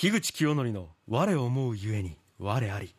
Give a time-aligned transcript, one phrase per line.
[0.00, 2.94] 樋口清則の我思うゆえに我あり。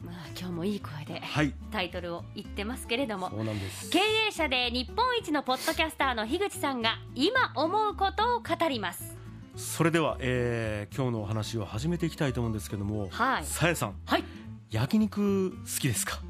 [0.00, 1.52] まあ今日もいい声ではい。
[1.72, 3.90] タイトルを言ってますけれどもそうなんです。
[3.90, 9.16] 経営者で日本一のポッドキャスターの樋口さんが今思うことを語ります。
[9.56, 13.44] それでは、えー今日のお話を始めていきたいと思うんですけどもはい。
[13.44, 14.24] さやさんはい。
[14.70, 16.20] 焼肉好きですか？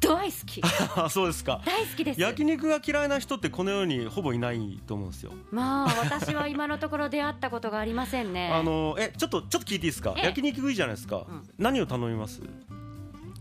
[0.00, 0.62] 大好き。
[0.96, 1.60] あ そうですか。
[1.64, 2.20] 大好きです。
[2.20, 5.32] 焼肉が嫌いな人ってこの世にほぼいないと思うんですよ。
[5.50, 8.50] まあ私は今のところ出会ったことがありませんね。
[8.54, 10.14] あのえちょっとちょっと聞いていいですか？
[10.16, 10.24] ええ。
[10.26, 11.48] 焼肉いいじゃないですか、うん。
[11.58, 12.40] 何を頼みます？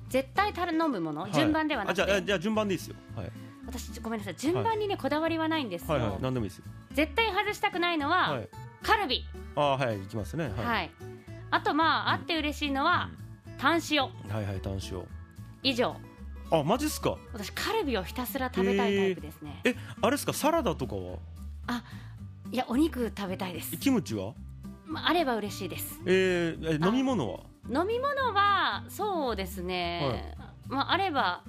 [0.10, 1.32] 絶対頼むもの、はい。
[1.34, 2.02] 順番ではなくて。
[2.04, 2.96] あじゃあじゃあ順番でいいですよ。
[3.16, 3.32] はい。
[3.66, 4.36] 私ごめんなさい。
[4.36, 6.02] 順番にね、こだわりはないんですよ、はい。
[6.04, 6.66] はい何でもいいですよ。
[6.92, 8.50] 絶対外したくないのは、はい。
[8.82, 9.24] カルビ。
[9.56, 10.52] あはい行きますね。
[10.58, 10.92] はい、はい。
[11.52, 13.10] あとまああって嬉しいのは、
[13.60, 14.02] タン塩。
[14.04, 14.10] は
[14.42, 15.06] いはい単塩。
[15.62, 15.96] 以上
[16.52, 17.18] あマジっすか？
[17.34, 20.34] 私カルビをひたすら食べたいタイプですね、えあれですか？
[20.34, 21.18] サラダとかは？
[21.68, 21.84] あ
[22.52, 24.34] いやお肉食べたいです、キムチは？
[24.86, 26.00] まあ、あれば嬉しいです。
[26.06, 27.40] えー、えあ飲み物は？
[27.72, 30.36] 飲み物はそうですね、
[30.68, 31.44] まああれば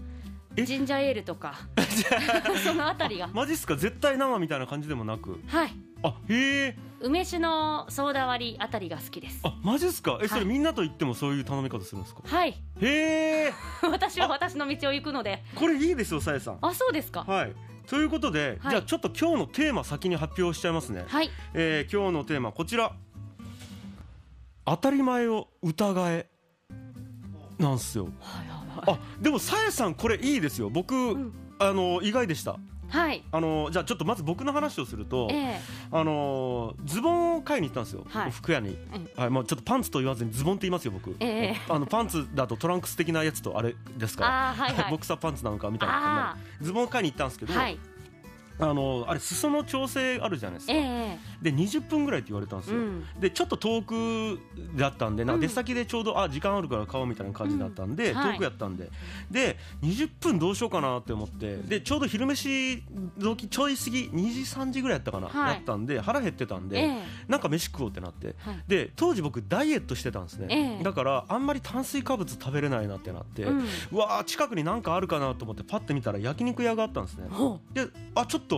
[0.56, 0.64] え？
[0.64, 1.54] ジンジャーエールとか。
[2.64, 3.28] そのあたりが。
[3.28, 3.76] マジっすか？
[3.76, 5.40] 絶対生みたいな感じでもなく。
[5.46, 5.70] はい。
[6.02, 9.40] あへえ梅酒のソーダ割りあたりが好きです。
[9.42, 10.18] あマジっすか？
[10.22, 12.20] えそれはいみんなと言ってもそういう頼み方するんですか？
[12.24, 12.50] はい。
[12.50, 12.56] へ
[13.46, 13.52] え。
[13.90, 15.42] 私は私の道を行くので。
[15.54, 16.58] これいいですよさやさん。
[16.60, 17.24] あそうですか。
[17.26, 17.54] はい。
[17.86, 18.70] ということで、はい。
[18.70, 21.30] じゃあちょっと今日のテーマ先に発表しちゃいますね、はい。
[21.54, 22.92] えー今日のテーマこちら。
[24.66, 26.28] 当たり前を疑え
[27.58, 28.04] なんすよ。
[28.20, 30.70] はいはいあでもさやさんこれいいですよ。
[30.70, 31.32] 僕、ん。
[31.58, 32.56] あの意外でした
[32.90, 33.22] はい。
[33.30, 35.60] あのじゃあちょっとまず僕の話をすると、ええ。
[35.90, 38.30] あのズボンを買いに行ったんですよ、はい。
[38.30, 38.76] 服屋に、
[39.16, 41.56] はいまあ、ちょっとパンツと言わずにズボンって言いますよ僕、ええ。
[41.68, 44.90] あのパンツだとトランクス的なやつとあれですかあーはいはい。
[44.92, 46.30] ボクサーパンツなのかみたいな。
[46.32, 47.78] あズボンを買いに行ったんですけど、はい
[48.60, 53.04] あのあれ裾の調整あるじゃないですか、ええで20分ぐらいって言われたんですよ、うん。
[53.18, 54.38] でちょっと遠く
[54.76, 55.40] だったんでなんうん。
[55.40, 58.16] か出先でちょうど、あ時間あるから買おうみたいな感じだったんで、うん。
[58.18, 58.90] はい遠くやったんで。
[59.30, 62.82] で20分どうしようかなって思ってでちょうど昼飯
[63.18, 65.54] 時ちょい過ぎ2時3時ぐらいやったかな、はい。
[65.54, 67.02] やったんで腹減ってたんで、ええ。
[67.28, 68.34] なんか飯食おうってなって。
[68.38, 68.64] はい。
[68.68, 70.84] で当時僕ダイエットしてたんですね、ええ。
[70.84, 73.64] だからあんまり炭水化物食べれないなってなって、うん。
[73.92, 77.28] うわー近くになんかあるかなと思ってパッて見たら焼肉屋があったんですね。
[77.30, 78.49] ほであちょっと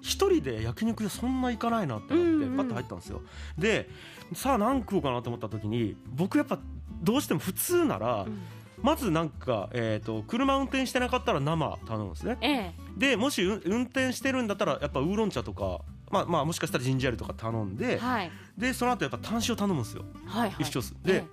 [0.00, 3.22] 一人で焼肉屋そんな行かないなってなって、パッと入ったんですよ。
[3.58, 3.88] で
[4.34, 6.58] さあ何食おうかなと思った時に僕やっぱ
[7.02, 8.38] どうしても普通なら、うん。
[8.82, 12.38] まずなんか、えー、と車運転してなかったら生頼むんですね。
[12.40, 12.74] ええ。
[12.96, 15.80] でもし運運転してるんだったらやっぱウーロン茶とか
[16.10, 18.30] まあまあもしかしたらジンジャーエールとか頼んで、はい。
[18.56, 20.04] でその後やっぱ単塩頼むんですよ。
[20.26, 20.64] はいはい。
[20.64, 21.24] 一緒で、え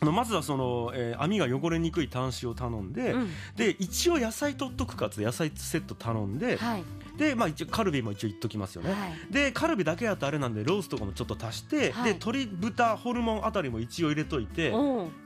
[0.00, 3.30] まずはその、えー網が汚れにくい端子を頼んで、うん。
[3.56, 6.84] で一応野菜取っとくかつ野菜セット頼んで、はい。
[7.16, 9.32] でまあ一応カルビも一応言っときますよね、はい。
[9.32, 12.04] でカルビだけやとあれなんでロースとかもちょっと足して、はい。
[12.04, 14.72] で鶏豚ホルモンあたりも一応入れといて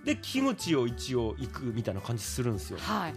[0.05, 2.79] でキムチを一応いくみたいな感じするんですよ。
[2.81, 3.15] はい。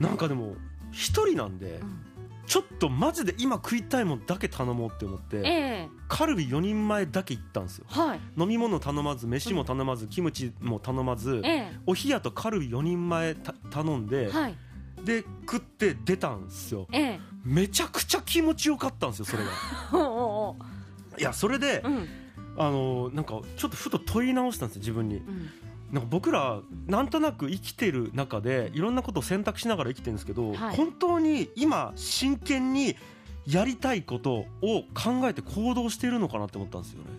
[0.00, 0.56] なんかでも
[0.90, 2.11] 一人なんで、うん
[2.46, 5.88] ちょっとマジで今食いたいもんだけ頼もうって思って、ええ。
[6.08, 7.86] カルビ4人前だけ行ったんですよ。
[7.88, 8.20] はい。
[8.36, 14.56] 飲み物頼まず飯も頼まず、キムチも頼まず、えお冷やとカルビ4人前た頼んで、えはい。
[15.04, 16.86] で食って出たんですよ。
[16.92, 17.20] ええ。
[17.44, 19.50] めちゃくちゃ気持ちよかったんですよそれが。
[21.18, 22.08] いやそれで、ううん。
[22.58, 25.16] あのなんかちょっとふと問い直したんですよ自分に。
[25.18, 25.50] うん
[25.92, 30.76] なんか僕らなんとなく生きてる中でいろんなことを選択しながら生きてるんですけど、はい。
[30.76, 32.96] 本当に今真剣に
[33.46, 37.10] やりたいことを考えて行動しているのかなって思ったんですよね。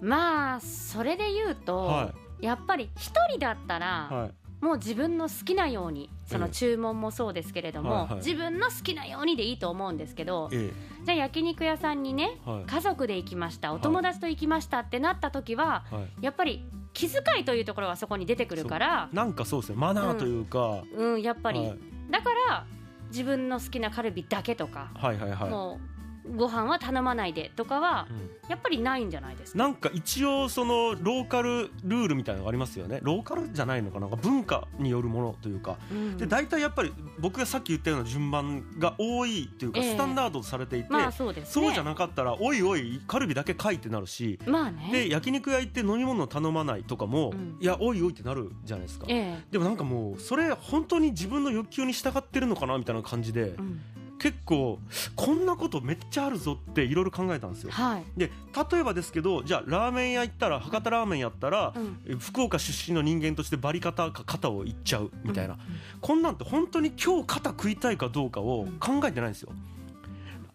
[0.00, 8.14] まあそれで言うと、はやっぱり一人だったら、はいもう自分の好きなようにそのええ注文もそうですけれども、はいはい。
[8.16, 10.72] 自分の好きなようにでいいと思うんですけどえ
[11.04, 12.64] じゃあ焼肉屋さんにねえはい。
[12.64, 16.24] 家族で行きましたお友達と行きましたってなった時は、はい。
[16.24, 16.64] やっぱり
[16.94, 21.78] 気遣いというところがそこに出てくるからなんかそうですねマナーというか、うんやっぱり、はい。
[22.10, 22.64] だから
[23.08, 25.50] 自分の好きなカルビだけとか、はいはいはい。
[25.50, 25.93] もう
[26.36, 28.30] ご飯は頼まないでとかはうん。
[28.48, 29.58] やっぱりないんじゃないですか？
[29.58, 33.00] なんか一応そのローカルルールみたいなのがありますよね。
[33.02, 34.06] ローカルじゃないのかな？
[34.08, 35.78] 文化によるものというか。
[35.90, 36.16] うん。
[36.18, 39.92] で大体やっぱり僕がさっき言ったような順番が多いというかええ。
[39.92, 41.64] スタンダードとされていて、まあそうですね。
[41.64, 44.38] そうじゃなかったらおいおいカルビだけ買いってなるし。
[44.46, 44.90] まあね。
[44.92, 47.56] で焼肉屋行って飲み物頼まないとかも、うん。
[47.60, 52.76] いやおいおいってなるじゃないですか、えでもなんかもうそれ本当に自分の欲求に従ってるのかな？
[52.76, 53.80] みたいな感じで、えうん
[54.24, 54.78] 結構
[55.14, 57.70] こんなことめっちゃあるぞっていろいろ考えたんですよ。
[57.70, 58.04] はい。
[58.16, 58.30] で
[58.72, 62.00] 例えばですけどじゃあラーメン屋行ったら博多ラーメンやったら、うん。
[62.08, 65.58] え福岡出身の人間としてバリ方か肩をいっちゃうみたいな、
[66.00, 69.52] こんなんて本当に今日肩食いたいかどうかを考えてないんですよ。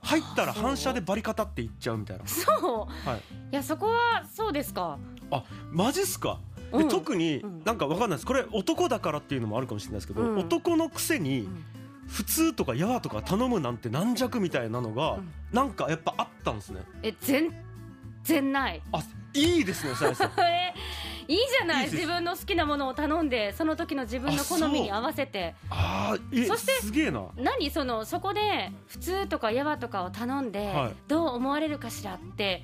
[0.01, 2.25] 入ったら反射でバリカタっていっちゃうみたいな。
[2.25, 3.19] そう、はい。
[3.51, 4.97] いやそこはそうですか？
[5.29, 6.39] あマジっすか？
[6.71, 6.89] でうん。
[6.89, 7.61] 特にうん。
[7.63, 8.25] なんかわかんないです。
[8.25, 10.39] これ男だからっていうのもあるかもしれないですけど、うん。
[10.39, 11.65] 男のくせにん
[12.09, 15.31] 普通とかやわとか頼むなんて軟弱みたいなのがうん。
[15.53, 16.81] なんかやっぱあったんですね。
[17.03, 17.53] え全
[18.23, 18.81] 然ない。
[18.91, 19.03] あ
[19.33, 20.73] いいですねさやさんえ
[21.27, 21.85] いいじゃない。
[21.85, 25.53] 自分の好きなものを頼んでその時の自分の好みに合わせて。
[25.69, 27.27] あーえそしてすげえな。
[27.37, 27.69] 何？
[27.69, 30.93] そのそこで普通とかやわとかを頼んで、はい。
[31.07, 32.63] どう思われるかしらって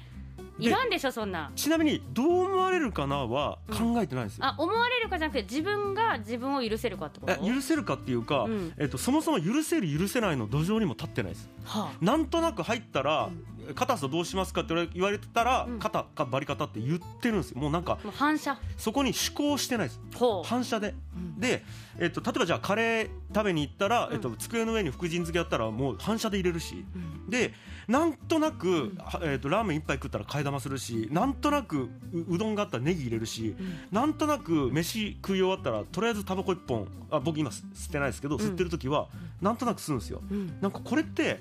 [0.57, 1.51] いらんでしょそんな。
[1.55, 7.33] ちなみにどう思われるかなは考えてないんですよ、あ思われるかじゃなくて自分が自分を許せるかってこと？
[7.33, 8.73] え許せるかっていうか、うん。
[8.77, 11.49] えっと、そもそも許せる許せないの土壌にも立ってないです。
[11.65, 13.29] はなんとなく入ったら
[13.73, 17.59] 「肩とどうしますか?」って言われてたらうん「肩かバリカタ」って言ってるんですよ。
[17.59, 18.57] もうなんか反射。
[18.77, 19.99] そこに思考してないです。
[20.43, 20.93] 反射で。
[21.15, 21.39] うん。
[21.39, 21.63] で、
[21.99, 24.13] えっと、例えばじゃあカレー食べに行ったら、うん。
[24.13, 26.85] えっと、机の上に福神漬けやったらもう反射で入れるし。
[26.95, 27.29] うん。
[27.29, 27.53] で
[27.87, 33.77] なんとなく、えっと、ラーメン一杯食ったら替え玉するしなんとなくううどんがあったらネギ入れるしうん。
[33.91, 38.41] なんとなく飯食い終わったらとりあえずタバコ一本あ僕今吸吸ってないですけど、うん。
[38.41, 39.07] 吸ってる時は
[39.41, 40.21] なんとなく吸うんですよ。
[40.29, 40.57] うん。
[40.61, 41.39] なんかこれって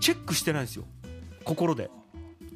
[0.00, 0.84] チェックしてないんですよ。
[1.44, 1.90] 心で。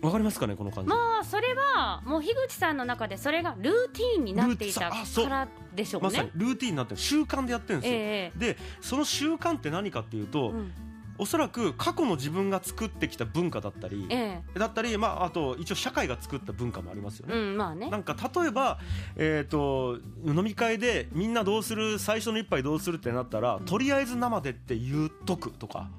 [0.01, 4.97] わかりますかねこの感じ、まあそれはもう樋口さんの中でそれがルーティーンになっていたか
[5.29, 6.33] らでしょうまさにね。
[6.37, 7.01] ルーティンになってる。
[7.01, 10.73] 習慣でやってるんですよ、えでその習慣って何かっていうと、えうん。
[11.21, 17.39] おそらく過去の自分が作ってきた文化だったり、えだったり、まあ、あと一応社会が作った文化もありますよえね。
[17.41, 17.91] うんまあね。
[17.91, 18.79] なんか例えば、
[19.17, 21.99] えー、と飲み会でみんなどうする？
[21.99, 22.99] 最初の一杯どうする？
[22.99, 25.91] ってなったら、んとりあえず生でって言うとくとか、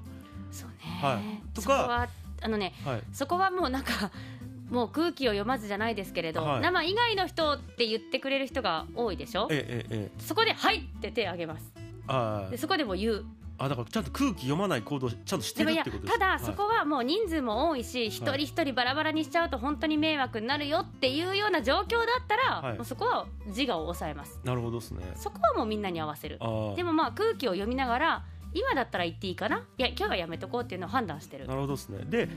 [1.00, 1.52] はい。
[1.54, 1.62] とか。
[1.62, 2.08] そこは
[2.42, 4.10] あのねはい、そこはもうなんか
[4.70, 6.60] もう空気を読まずじゃないですけれど、はい。
[6.62, 9.46] 生以外の人って言ってくれる人が多いでしょ？
[9.50, 11.72] ええええそこで「はい!」って手を挙げます。
[12.06, 12.50] あー。
[12.50, 13.24] でそこでも言う。
[13.58, 22.76] あだからちゃんと空気読まない行動ちゃんとしてるってことですただそこはもう人数も多いし一人一人バラバラにしちゃうと本当に迷惑になるよっていうような状況だったら、はい。
[22.76, 24.40] もうそこは自我を抑えます。
[24.44, 25.02] なるほどですね。
[25.14, 26.38] そこはもうみんなに合わせる。
[26.74, 28.24] でもまあ空気を読みながら
[28.54, 29.58] 今だったら言っていいかな？
[29.78, 31.46] いや今日はやめとこうっていうのを判断してる。
[31.46, 32.04] なるほどですね。
[32.08, 32.28] で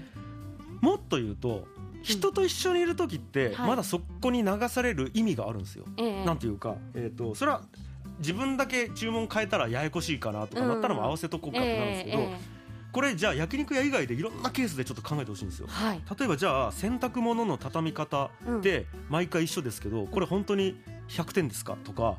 [0.82, 1.66] もっと言うと
[2.02, 3.68] 人と一緒にいる時ってはい。
[3.70, 6.26] まだそこに流される意味があるんですよ、ええ。
[6.26, 7.62] なんていうか、えー、とそれは
[8.20, 12.64] 自分だけ注文変えたらややこしいかなとかなったらもう合わせとこうかってなるんですけど、えええ
[12.94, 15.66] これじゃあ焼肉屋以外でいろんなケースでちょっと考えてほしいんですよ。
[15.68, 16.02] えはい。
[16.20, 22.18] 例えばじゃあ洗濯物の畳み方って毎回一緒ですけどこれ本当に100点ですかとか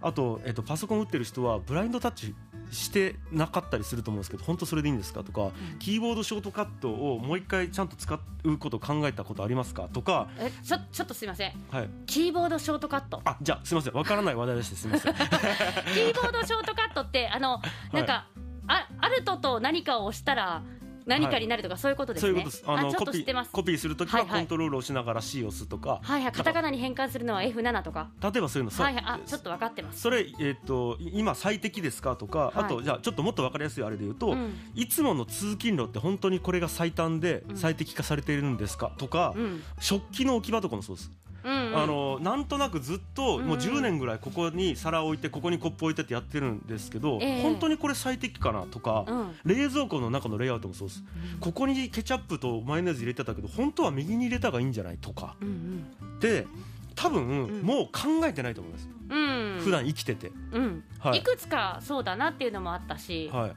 [0.00, 2.34] あと,、えっとパソコン打ってる人はブラインドタッチ
[2.70, 11.52] してなかったりすると思うんですけど本当それでいいんですかとかキーボードショートカットをもう一回ちゃんと使うことを考えたことありますかとか、えちょちょっとすいません。
[11.70, 13.22] はい、キーボードショートカット。
[13.24, 15.14] あじゃあすみませんわからない話題でしてすみません。
[15.16, 17.60] キーボードショートカットってあの
[17.92, 18.26] なんか、
[18.66, 20.62] あアルトと何かを押したら
[21.06, 22.32] 何かになるとか、そういうことですね。
[22.32, 22.64] そういうことです。
[22.66, 23.48] あのコピと知ってます。
[23.48, 26.32] ーコピーするときはコントロールを押しながら C を押すとか、はいはい。
[26.32, 28.10] カタカナに変換するのは F7 とか。
[28.22, 29.04] 例えばそういうの、そうはいはい。
[29.06, 30.00] あちょっと分かってます。
[30.00, 32.50] それえっ、と今最適ですかとか、はい。
[32.56, 34.54] あとじゃあちょっともっとわかりやすいあれで言うと、うん。
[34.74, 37.56] いつもの通勤路って本当にこれが最短でうん。
[37.56, 39.62] 最適化されているんですかとか、うん。
[39.80, 41.10] 食器の置き場とかもそうです。
[41.44, 41.76] うんうん。
[41.76, 43.60] あのなんとなくずっともううん。
[43.60, 47.42] 10年ぐらいここに皿置いてここにコップ置いてってやってるんですけど、ええ。
[47.42, 49.34] 本当にこれ最適かなとか、うん。
[49.44, 51.04] 冷蔵庫の中のレイアウトもそうです。
[51.40, 55.36] ここにケチャップとマヨネーズ入れてたけど本当は右に入れた方がいいんじゃないとか。
[55.40, 55.84] うん
[56.20, 56.46] で
[56.94, 57.62] 多分ん。
[57.62, 59.60] もう考えてないと思います、うん。
[59.60, 60.84] 普段生きてて、うん。
[60.98, 61.18] はい。
[61.18, 63.28] いくつかそうだなっていうのもあったし。
[63.32, 63.52] はい、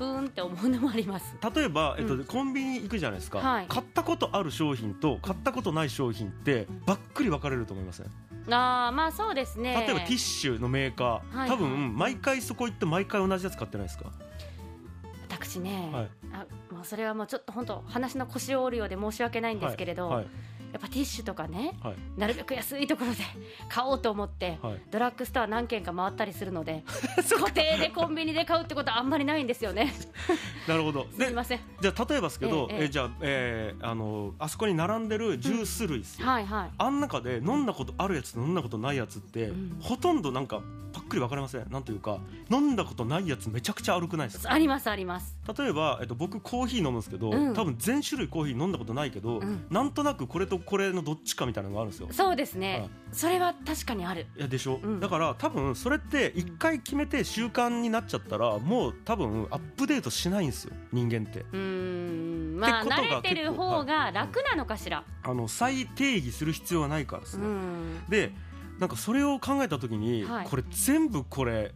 [0.00, 1.36] ふーんって思うのもあります。
[1.54, 2.24] 例えば、えっとうん。
[2.24, 3.66] コンビニ行くじゃないですか、はい。
[3.68, 8.06] 買ったことある商品と買ったことない商品ってばっくり分かれると思いません、
[8.50, 9.74] ああまあそうですね。
[9.86, 14.10] 例えばティッシュのメーカー、はい多分毎回そこ行って毎回同じやつ買ってないですか？
[15.28, 16.08] 私ね、はい。
[16.32, 20.26] あもうそれはもうちょっと本当話の腰を折るようで申し訳ないんですけれど、はいはい
[20.72, 21.94] やっぱティッシュとかねはい。
[22.16, 23.18] なるべく安いところで
[23.68, 24.80] 買おうと思って、はい。
[24.90, 26.84] ドラッグストア何軒か回ったりするので
[27.38, 29.92] 固定でコンビニで買うってことはあんまりないんですよね。
[30.68, 31.06] なるほど。
[31.12, 31.60] すでみません。
[31.80, 36.70] じゃあ例えばですけど、ええじゃあ、えーあのあそこに並んでるジュース類ですよ、はいはい。
[36.78, 39.76] あん中で飲んだことあるやつと飲んだことないやつって、うん。
[39.80, 40.60] ほとんどなんか
[40.92, 41.70] パックリ分かれません？
[41.70, 42.18] なんというか
[42.50, 44.52] 飲んだことないやつめちゃくちゃ悪くないですか？
[44.52, 47.54] ありますあります例えば、えっと、僕コーヒー飲むんですけど、うん。
[47.54, 49.66] 多分全種類コーヒー飲んだことないけど、うん。
[49.70, 52.08] なんとなくこれとこれのどっちかみたいなのがあるんですよ。
[52.10, 54.26] そうですね、はいそれは確かにある。
[54.36, 55.00] いやでしょ、うん。
[55.00, 61.40] だから多分それって一回決めて習慣になっちゃったらもう多分アップデートしないんですよ人間って。
[61.40, 62.56] うーん。
[62.58, 68.06] まあ慣れてる方が楽なのかしら、あの再定義する必要はないからですうね、ん。
[68.08, 68.32] で
[68.78, 70.46] なんかそれを考えた時に、はい。
[70.46, 71.74] これ全部これ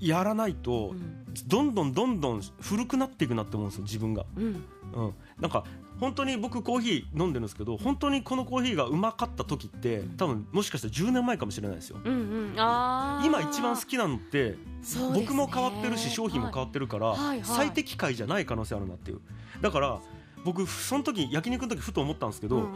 [0.00, 1.26] やらないと、うん。
[1.46, 4.44] どんどんどんどん古くなっていくなって思うんですよ自分が、うん。
[4.44, 5.64] うん、なんか
[6.00, 11.98] 本当に僕コーヒー飲んでるんですけど本当にこのコーヒーがうまかった時って多分もしかしたら10年前かもしれないですよ。
[12.02, 12.16] うんう
[12.50, 12.52] ん。
[12.54, 14.56] 今一番好きなのってね。
[15.14, 17.40] 僕も変わってるし商品も変わってるからはいはいはい。
[17.44, 19.20] 最適解じゃない可能性あるなっていう。
[19.60, 20.00] だから
[20.44, 22.70] 僕その時焼肉の時ふと思ったんですけど、うんうん。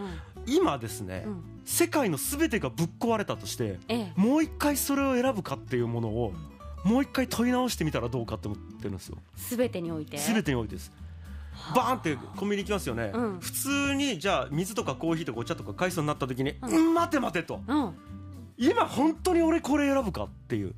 [0.47, 1.43] 今ですね、うん。
[1.65, 4.13] 世界の全てがぶっ壊れたとしてええ。
[4.17, 6.33] もう一回それを選ぶかっていうものを
[6.85, 9.19] もう一回問い直してみたらどうかって思ってるんですよ。
[9.37, 10.17] 全てにおいて？
[10.17, 10.93] 全てにおいてです。
[11.75, 13.41] バーンってコンビニ行きますよね、うん。
[13.41, 16.91] 普通にじゃあ水とかコーヒーとかお茶とか買いそうになった時に、ううん。
[16.93, 17.61] ん、待て待てと。
[17.67, 17.95] うん。
[18.57, 20.75] 今本当に俺これ選ぶかっていう。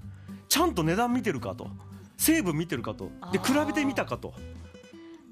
[0.48, 1.68] ちゃんと値段見てるかと。
[2.16, 3.10] 成分見てるかと。
[3.32, 4.34] で比べてみたかと、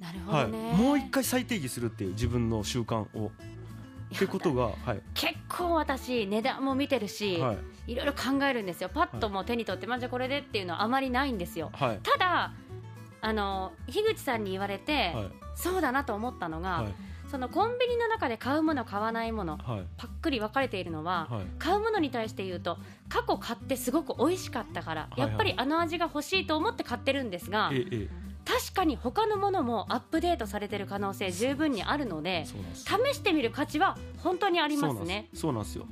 [0.00, 3.31] なるほはい、どね、もう一回再定義するっていう自分の習慣を。
[4.15, 5.03] ってことが、はい。
[5.15, 8.91] 結構私値段も見てるし、はいい、ろいろ考えるんですよ。
[8.93, 11.71] パッともう手に取って、まあじゃあこれでっていうのはあまりないんですよ。
[11.73, 12.01] はい。
[12.03, 12.53] ただ
[13.23, 15.31] あの樋口さんに言われて、はい。
[15.55, 16.95] そうだなと思ったのが、はい。
[17.31, 19.87] そのコンビニの中で買うもの買わないものはい。
[19.97, 21.47] パックリ分かれているのは、はい。
[21.59, 25.29] 買うものに対して言うと過去買ってすごく美味しかったから、いはい。
[25.29, 28.09] やっぱりあの味が欲しいと思って買ってるんですがええ。
[28.45, 35.29] 確かに他のものもアップデートされてる可能性十分にあるので試してみる価値は本当にありますね。
[35.35, 35.87] そうなんですよ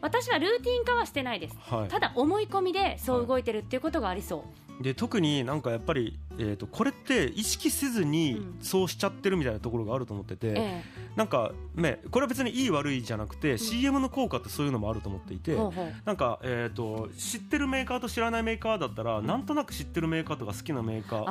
[0.00, 1.56] 私はルーティン化はしてないです。
[1.60, 1.88] はい。
[1.88, 4.44] ただ思い込みでそう動いてるっていうことがありそ
[4.80, 8.56] う、で特になんかやっぱり、えー、とこれって意識せずにうん。
[8.60, 10.82] そうしちゃってるみたいなところがあると思ってて、え
[11.14, 15.72] なんかねこれは別にいい悪いじゃなくて、CM の効果ってそういうのもあると思っていて、うほう。
[16.04, 21.26] なんか、えー、と知ってるメーカーと知らないメーカーだったら、なんとなく知ってるメーカーとか好きなメーカーを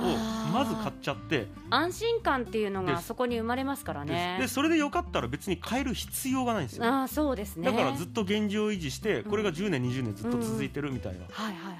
[0.52, 1.48] まず買っちゃって。
[1.70, 6.86] 安心感っていうのがそこに生まれますからでねでそれでよかったら別に変える必要がないんですよ。
[6.86, 7.66] ああそうですね。
[7.66, 9.30] だからずっと現状維持してうん。
[9.30, 11.26] これが10年20年ずっと続いてるみたいな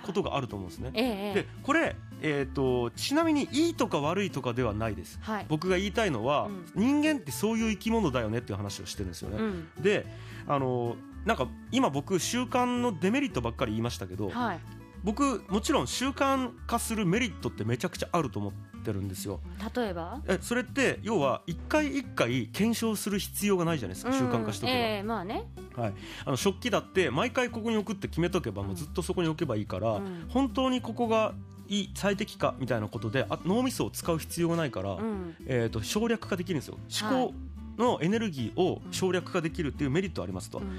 [0.04, 0.92] ことがあると思うんですね。
[0.92, 5.18] でこれ、えー、とちなみにいいとか悪いとかではないです。
[5.22, 5.46] はい。
[5.48, 7.02] 僕が言いたいのは、うん。
[7.02, 9.38] 人間ってそういう生き物だよねっていう話をしてるんですよね。
[9.38, 9.68] うん。
[9.82, 10.06] で
[10.46, 14.60] あのなんか今僕習慣のデメリットばっかり言いましたけどはい。
[15.04, 18.54] 僕もちろん習慣化するメリットってめちゃくちゃあると思っ
[18.84, 19.40] てるんですよ。
[19.76, 20.20] 例えば？
[20.28, 25.46] えそれって要は一回一回検証する必要がないじゃないですか、習慣化しておけば、うんええまあね。
[25.76, 25.94] はい、
[26.26, 30.26] あの食器だって毎回ここに置くって決めとけばもうずっとそこに置けばいいから、うん。
[30.28, 31.34] 本当にここが
[31.68, 35.36] いい最適かみたいなことであ脳みそを使う必要がないから、うん。
[35.46, 36.78] えー、と省略化できるんですよ。
[37.02, 37.34] 思考
[37.78, 40.70] のエネルギーを省略化できるっていうメリットありますと、うんう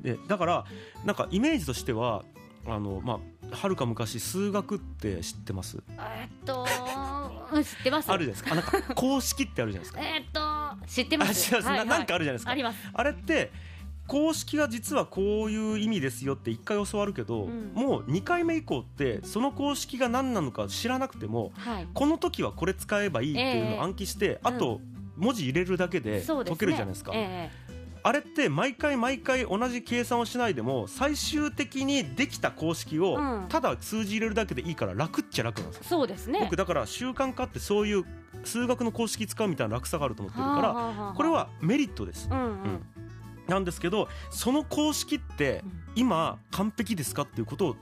[0.00, 0.02] ん。
[0.02, 0.64] でだから
[1.04, 2.24] なんかイメージとしては
[2.66, 3.20] あのま
[3.52, 5.82] あはるか昔数学って知ってます？
[5.98, 6.66] えっと
[7.52, 8.10] うん知ってます。
[8.10, 8.52] あるじゃないですか。
[8.52, 10.00] あなんか公式ってあるじゃないですか。
[10.06, 10.40] えっと
[10.86, 11.54] 知ってます。
[11.54, 12.50] あ違うななんかあるじゃないですか。
[12.50, 12.78] あります。
[12.92, 13.50] あれって
[14.10, 17.70] 公式が実はこういう意味ですよって1回教わるけど、うん。
[17.74, 21.86] もう2回目以降ってその公式が何なのか知らなくてもはい。
[21.94, 24.80] この時はこれ使えばいいっていうのを暗記して、あと
[25.16, 27.12] 文字入れるだけで解けるじゃないですか。
[27.14, 27.52] え
[28.02, 33.46] あれって毎回毎回同じ計算をしないでも最終的にできた公式をうん。
[33.48, 36.40] ただ数字入れるだけでいいから楽っちゃ楽なんですそうですね。
[36.40, 38.04] 僕だから習慣化ってそういう
[38.42, 42.28] 数学の公式使うみたいな楽さがあると思ってるからこれはメリットです。
[42.28, 42.38] うん。
[42.38, 42.99] うん
[43.50, 45.80] なんですけどその公式ってうん。
[45.96, 47.76] 今完璧ですかっていうことを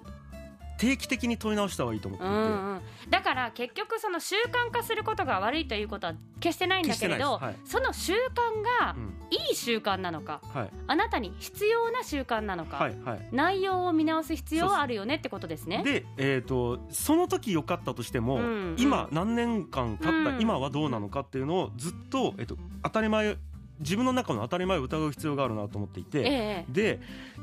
[0.79, 2.47] 定期的に問い直した方がいいと思っていて、うんう
[2.77, 7.57] ん、だから結局その習慣化することが悪いということは決してないんだけれど、決してない。
[7.65, 9.19] その習慣がうん。
[9.31, 10.71] いい習慣なのかはい。
[10.87, 13.29] あなたに必要な習慣なのか、はいはい。
[13.31, 15.83] 内容を見直す必要はあるよねってことですね。
[15.85, 18.77] で、えー、とその時良かったとしても、うん。
[18.79, 20.41] 今何年間経った、うん。
[20.41, 23.37] 今はどうなのかっていうのをずっと,、えー、と当たり前
[23.81, 26.67] 自分の中の当たり前を疑う必要があるなと思っていて、ええ。
[26.69, 27.01] で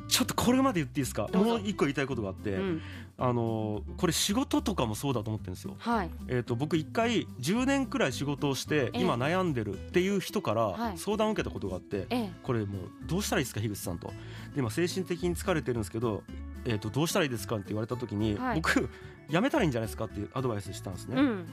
[0.08, 1.28] ちょっとこれまで言っていいですか？
[1.34, 2.82] もう一個言いたいことがあって、うん。
[3.18, 5.76] あのーこれ仕事とかもそうだと思ってるんですよ。
[5.78, 6.10] はい。
[6.28, 9.02] えー、と僕一回10年くらい仕事をしてええ。
[9.02, 10.92] 今悩んでるっていう人かはい。
[10.92, 12.32] ら相談を受けたことがあって、ええ。
[12.44, 14.08] これもうどうしたらいいですか樋口さんと。
[14.08, 14.14] で
[14.60, 16.24] 今精神的に疲れてるんですけど、
[16.66, 18.56] えー、とどうしたらいいですかって言われた時に、はい。
[18.62, 18.90] 僕
[19.30, 21.46] やめたらいいんじゃないですかっていうアドバイスしたんですね、うん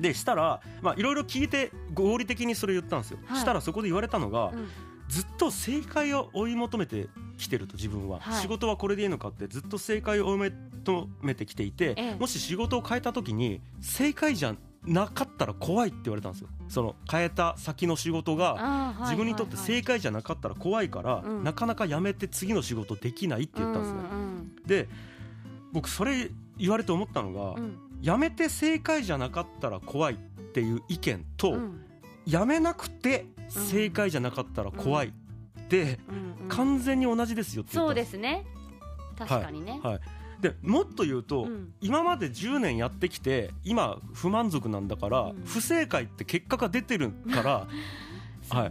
[0.00, 3.38] でしたらまあいろいろ聞いて合理的にそれ言ったんですよ、はい。
[3.40, 4.68] したらそこで言われたのが、うん。
[5.08, 8.42] ずっと正解を追い求めてきてると自分は、はい。
[8.42, 10.52] 仕事はこれでいいのかってずっと正解を追い
[10.84, 12.14] 求めてきていて、ええ。
[12.16, 16.48] もし仕事を変えた時に正解じゃなかったら怖いって言われたんですよ。
[16.68, 21.44] その変えた先の仕事が自分にとってはい正解じゃなかったら怖いから、うん。
[21.44, 24.52] なかなかやめて次の仕事できないって言ったんですね、うん。
[24.66, 24.88] で
[25.72, 30.16] 僕それ言われて思ったのが、うんやめて正解じゃなかったら怖いっ
[30.52, 31.80] ていう意見と、うん。
[32.24, 35.12] やめなくて正解じゃなかったら怖いっ
[35.68, 38.12] て、うんうん完全に同じですよってそうでです。
[38.12, 38.46] すね。
[39.18, 40.00] 確かにね、はい、
[40.40, 41.72] でもっと言うと、うん。
[41.80, 45.42] 今まで10年やってきて今不満足なんだから、うん。
[45.44, 47.66] 不正解って結果が出てるから
[48.48, 48.70] そうね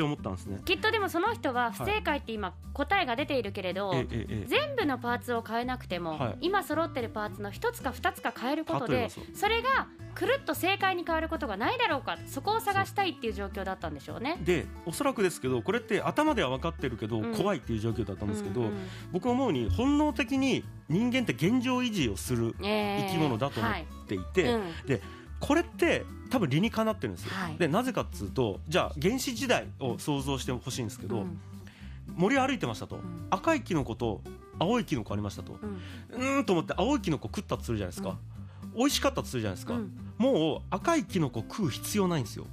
[0.00, 0.58] って思ったんですね。
[0.64, 6.36] きっとでもその人は不正解って今答えが出ているけれど、ええええ全部のパーツを変えなくても、はい。
[6.40, 12.16] 今揃ってるパーツの一つか二つか変えることでそれがくるっと正解に変わることがないだろうか。
[12.26, 14.38] そこを探したいっていう状況だったんでしょうね。
[14.42, 17.34] でおそらくですけどこれって頭では分かってるけど、うん。
[17.34, 18.88] 怖いっていう状況だったんですけど、うんうん。
[19.12, 24.20] 僕思うに本能的に人間って現状維持をするえ生き物だと思っはいてい。
[24.20, 24.62] て、うん
[25.40, 27.32] これって多分理にかなってるんですよ。
[27.32, 27.56] はい。
[27.56, 31.40] でなぜかっつうとじゃあ原始時代を想像してほしいんですけど、うん。
[32.14, 33.00] 森を歩いてましたと、ん。
[33.30, 34.20] 赤いキノコと
[34.58, 35.58] 青いキノコありましたと。
[35.60, 35.80] うん。
[36.20, 38.16] うーんと思って青いキノコ食ったとするじゃないですか、
[38.76, 39.92] 美味しかったとするじゃないですか、うん。
[40.18, 42.46] もう赤いキノコ食う必要ないんですよ。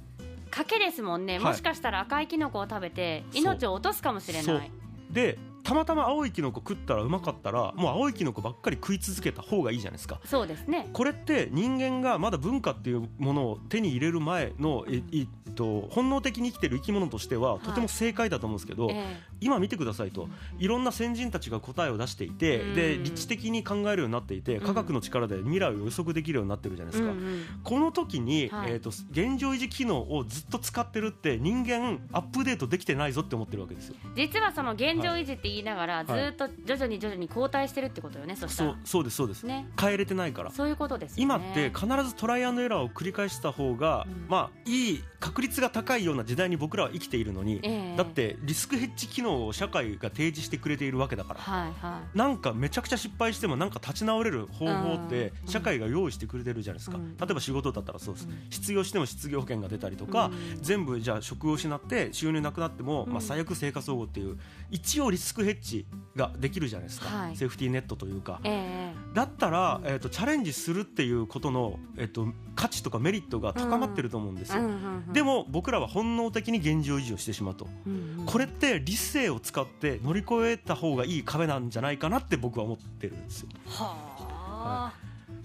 [0.50, 1.44] 賭けですもんね、はい。
[1.44, 4.70] もしかしたら赤いキノコを食べて命を落とすかもしれない。
[5.10, 10.20] でたまたま青いキノコ食ったらうまかったらもう青いキノコばっかり食い続けた方がいいじゃないですか。
[10.24, 10.88] そうですね。
[10.92, 20.28] これって人間がまだ文化っていうものを手に入れる前の、えいえっと、本能的に生きてる生き物としてはとても正解だと思うんですけど、え今見てくださいと。
[20.58, 22.74] いろんな先人たちが答えを出していて、うん。
[22.74, 24.66] で立地的に考えるようになっていてうん。
[24.66, 27.44] 科学の力で未来を予測できるようになってるじゃないえですか、うんうん。
[27.62, 28.72] この時に、はい。
[28.72, 33.96] えー、と現状維持機能をずっと使ってるって人間アップデートできてないぞって思ってるわけですよ。
[34.16, 36.06] 実はその現状維持って言いながら、い。
[36.06, 38.70] ずーっと徐々に徐々に後退してるってことよね、そしたら。
[38.72, 38.80] そう。
[38.84, 40.50] そうですそうです、ね、変えれてないから。
[40.50, 41.22] そういうことですよね。
[41.22, 44.26] 今って必ずトライアンドエラーを繰り返した方が、うん。
[44.28, 47.96] まあいい確率が高いような時代に僕らは生きているのに、ええ。
[47.96, 57.16] だってリスクヘッジ機能を社会が提示してくれているわけだから、はいはなんかめちゃくちゃ失敗してもなんか立ち直れる方法ってうん社会が用意してくれてるじゃないですか、うん。
[57.16, 58.36] 例えば仕事だったらそうです、うん。
[58.50, 60.62] 失業しても失業保険が出たりとか、うん。
[60.62, 63.12] 全部じゃあ職を失って収入なくなっても、うん。
[63.12, 64.38] まあ、最悪生活保護っていう
[64.70, 67.36] 一応リスクヘッジができるじゃないですか、はい。
[67.36, 68.40] セーフティーネットというか。
[68.44, 68.48] い。。
[68.48, 68.92] え。
[69.14, 74.76] だったら、えー、とチャレンジするっていうことの、えー、と価値とかメリットが高まってると思うんですえよ、うんうんう
[75.07, 77.66] んでも僕らは本能的に現状維持をしてしまうと。
[77.86, 78.26] うんうん。
[78.26, 83.48] これって理性を使って乗り越えた方がいい壁なんじゃないかなって僕は思ってるんですよ。
[83.66, 84.92] はあ、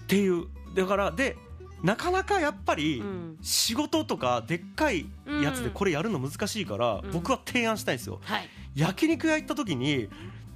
[0.03, 1.37] っていうだからで
[1.81, 3.37] なかなかやっぱりうん。
[3.41, 5.05] 仕事とかでっかい
[5.41, 7.11] やつでこれやるの難しいからうん。
[7.11, 8.19] 僕は提案したいんですよ。
[8.23, 8.49] はい。
[8.75, 10.09] 焼肉屋行った時に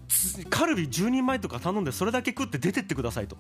[0.08, 3.38] つカルビ10人前とか頼んでそれだけ食って出てってくださいと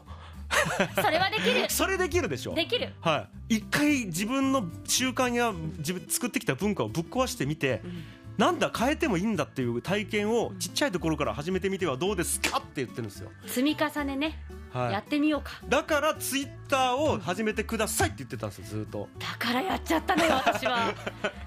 [1.01, 1.69] それはできる。
[1.69, 2.93] それできるでしょできる。
[3.01, 8.03] はい、一回自分の習慣や自分作ってきた文化をぶっ壊してみて、うん
[8.37, 14.39] なんだ変えてもいいんだっていう体験をちっちゃいところから始めてみてはどうですかって言ってるんですよ、積み重ねね、
[14.71, 15.53] はい、やってみようか。
[15.67, 20.93] だからツイッターを始めてくださいって言ってたんですよずっとだからやっちゃったのよ、私は。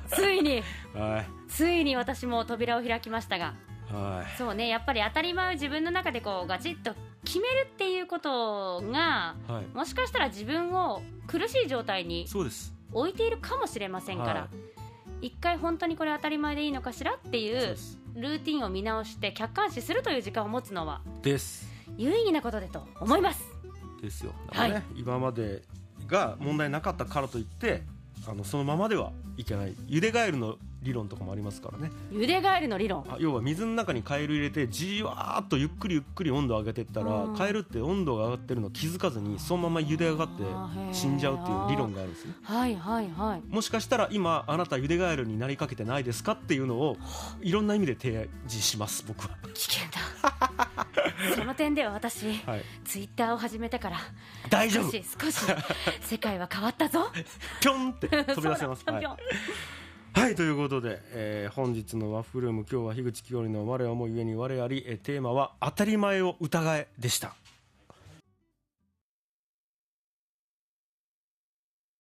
[0.09, 3.55] ついに、 はいついに私も扉を開きましたが。
[3.93, 12.75] はそうね、やっぱり当たり前を自分の中でこうガチッと決めるっていうことが、い、はい、もしかしたら自分を苦しい状態にそうです。
[12.93, 14.49] 置いているかもしれませんから、は
[15.21, 17.77] 一回本当にこれ当たり前でいいのかしらっていう
[18.15, 21.69] ルーティンを見直して客観視するという時間を持つのはです。
[21.97, 23.45] 有意義なことでと思います。
[24.01, 24.33] ですよ。
[24.33, 24.83] ね、はい。
[24.97, 25.63] 今まで
[26.07, 27.83] が問題なかったからといって
[28.27, 29.75] あのそのままではいけない。
[29.87, 31.91] ゆでガエルの理論とかもありますからね。
[32.13, 33.05] 茹でガエルの理論。
[33.09, 37.37] あ要は水の中にカエル入れてじわーっとゆっくりゆっくり温度を上げていったら、うん。
[37.37, 40.43] カエルって温度が上がってるの気づかずにそのまま茹で上がって
[40.93, 42.35] 死んじゃうっていう理論があるんですね。
[42.43, 43.43] はいはいはい。
[43.49, 46.97] もしかしたら今あなた茹でガエルになりかけてないですかっていうのを
[47.43, 49.31] いろんな意味で提示します僕は。
[49.55, 50.87] 危険だ。
[51.37, 52.63] その点では私はい。
[52.85, 53.99] ツイッターを始めてから
[54.49, 54.91] 大丈夫。
[54.91, 55.45] 少し
[56.01, 57.11] 世界は変わったぞ。
[57.61, 58.85] ぴょんって飛び出せます
[60.13, 67.35] はい、ということで、えー本日のワッフルーム今日は樋口清里の我はもうゆえに我あり、えーテーマは当たり前を疑えでした。